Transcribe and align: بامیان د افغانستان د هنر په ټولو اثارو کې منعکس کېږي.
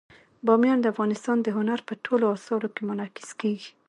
بامیان 0.45 0.79
د 0.81 0.85
افغانستان 0.93 1.37
د 1.41 1.47
هنر 1.57 1.79
په 1.87 1.93
ټولو 2.05 2.25
اثارو 2.35 2.69
کې 2.75 2.81
منعکس 2.89 3.29
کېږي. 3.41 3.71